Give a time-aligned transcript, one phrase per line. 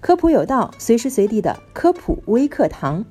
[0.00, 3.04] 科普有道，随时随地的科普微课堂。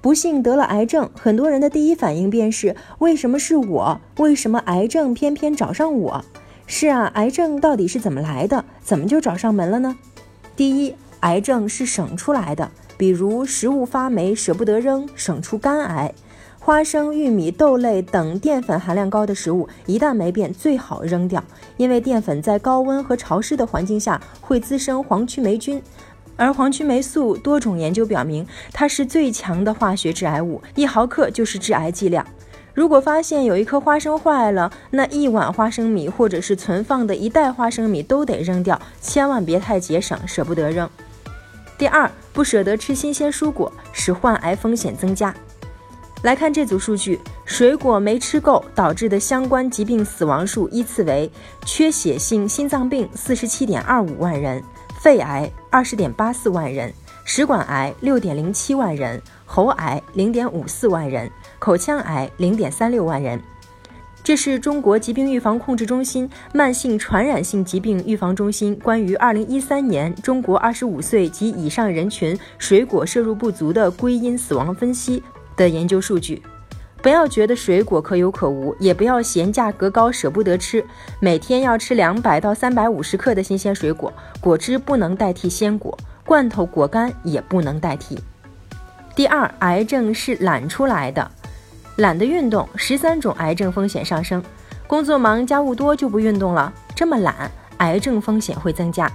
[0.00, 4.00] 不幸得了癌症，很多人的第一反应便是：为什么是我？
[4.18, 6.24] 为什么癌症偏偏找上我？
[6.66, 8.64] 是啊，癌症到底是怎么来的？
[8.82, 9.96] 怎么就找上门了呢？
[10.54, 16.14] 第一，癌症是省出来的，比如食物发霉舍不得扔，省出肝癌。
[16.64, 21.44] 花生、玉米、豆类等淀粉含量高的食物，一旦霉变，最好扔掉，
[21.76, 25.82] 因为淀粉在高温和潮湿的环境下会滋生黄曲霉菌。
[26.36, 32.26] 而黄曲霉素，多种研究表明，它是最强的化学致癌物，一毫克就是致癌剂量。
[32.72, 40.88] 如果发现有一颗花生坏了，那一碗花生米或者是存放的一袋花生米都得扔掉，千万别太节省，舍不得扔。
[41.76, 45.34] 第二，不舍得吃新鲜蔬果，使患癌风险增加。
[46.24, 51.30] 来看这组数据，水果没吃够导致的相关疾病死亡数依次为：
[51.66, 54.64] 缺血性心脏病四十七点二五万人。
[54.98, 56.90] 肺癌二十点八四万人，
[57.26, 63.38] 食管癌六点零七万人，喉癌零点五四万人，口腔癌零点三六万人。
[64.22, 75.22] 这是中国疾病预防控制中心慢性传染性疾病预防中心关于二零一三年中国二十五岁及以上人群水果摄入不足的归因死亡分析
[75.56, 76.42] 的研究数据。
[77.02, 80.82] 不要觉得水果可有可无，也不要嫌价格高舍不得吃。
[81.20, 84.10] 每天要吃两百到三百五十克的新鲜水果，
[84.40, 85.94] 果汁不能代替鲜果，
[86.24, 88.18] 罐头果干也不能代替。
[89.14, 91.30] 第二，癌症是懒出来的，
[91.96, 94.42] 懒得运动，十三种癌症风险上升。
[94.86, 99.12] 工作忙、家务多就不运动了，这么懒，癌症风险会增加。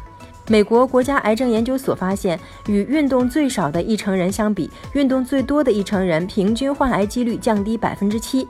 [0.52, 8.47] 美国国家癌症研究所发现，与运动最少的一成人相比，运动最多的一成人平均患癌几率降低百分之七。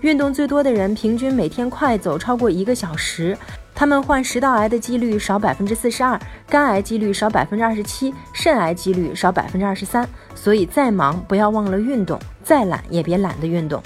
[0.00, 3.36] 运动最多的人平均每天快走超过一个小时，
[3.74, 6.16] 他们患食道癌的几率少百分之四十二，
[6.48, 10.08] 肝癌几率少百分之二十七，肾癌几率少百分之二十三。
[10.36, 13.82] 所以再忙不要忘了运动，再懒也别懒得运动。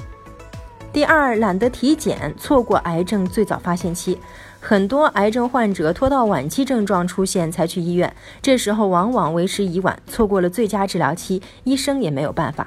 [0.92, 4.16] 第二，懒得体检，错过癌症最早发现期。
[4.66, 8.10] 很多癌症患者拖到晚期症状出现才去医院，
[8.40, 12.66] 这时候往往为时已晚，错过了最佳治疗期，医生也没有办法。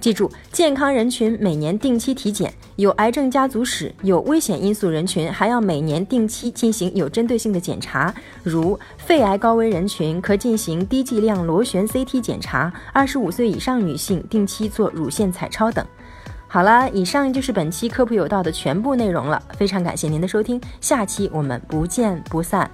[0.00, 8.12] 记住，健康人群每年定期体检，有癌症家族史、有危险因素人群还要每年定期进行有针对性的检查，
[8.42, 15.86] 如肺癌高危人群可进行低剂量螺旋 CT 检查，二十五岁以上女性定期做乳腺彩超等。
[16.48, 19.42] 好了，以上就是本期科普有道的全部内容了。
[19.58, 22.70] 非常感谢您的收听，下期我们不见不散。